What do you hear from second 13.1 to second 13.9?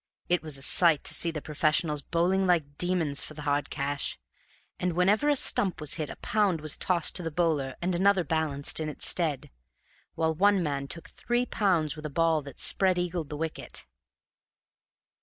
the wicket.